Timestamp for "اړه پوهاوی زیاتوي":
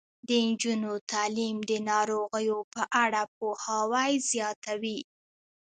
3.03-4.99